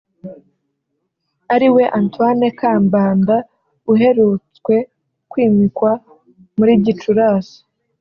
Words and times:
ariwe 1.53 1.83
Antoine 1.99 2.47
Kambanda 2.59 3.35
uherutswe 3.93 4.75
kwimikwa 5.31 5.91
muri 6.57 6.73
gicurasi 6.85 7.57